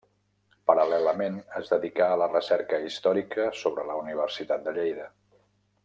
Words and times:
Paral·lelament, 0.69 1.35
es 1.59 1.69
dedicà 1.73 2.07
a 2.13 2.17
la 2.21 2.29
recerca 2.31 2.81
històrica 2.87 3.47
sobre 3.61 3.87
la 3.91 3.99
Universitat 4.01 4.65
de 4.69 4.75
Lleida. 4.81 5.09